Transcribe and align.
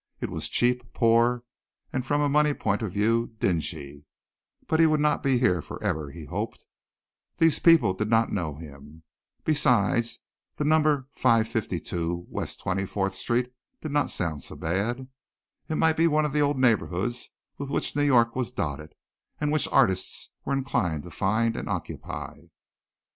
It 0.19 0.31
was 0.31 0.49
cheap, 0.49 0.93
poor, 0.95 1.43
from 2.01 2.21
a 2.21 2.27
money 2.27 2.55
point 2.55 2.81
of 2.81 2.91
view, 2.91 3.35
dingy, 3.37 4.03
but 4.65 4.79
he 4.79 4.87
would 4.87 4.99
not 4.99 5.21
be 5.21 5.37
here 5.37 5.61
forever 5.61 6.09
he 6.09 6.25
hoped. 6.25 6.65
These 7.37 7.59
people 7.59 7.93
did 7.93 8.09
not 8.09 8.31
know 8.31 8.55
him. 8.55 9.03
Besides 9.45 10.23
the 10.55 10.65
number 10.65 11.07
552 11.13 12.25
West 12.29 12.59
24th 12.63 13.13
Street 13.13 13.53
did 13.81 13.91
not 13.91 14.09
sound 14.09 14.41
bad. 14.57 15.07
It 15.69 15.75
might 15.75 15.97
be 15.97 16.07
one 16.07 16.25
of 16.25 16.33
the 16.33 16.41
old 16.41 16.57
neighborhoods 16.57 17.35
with 17.59 17.69
which 17.69 17.95
New 17.95 18.01
York 18.01 18.35
was 18.35 18.49
dotted, 18.51 18.95
and 19.39 19.51
which 19.51 19.67
artists 19.71 20.33
were 20.43 20.53
inclined 20.53 21.03
to 21.03 21.11
find 21.11 21.55
and 21.55 21.69
occupy. 21.69 22.37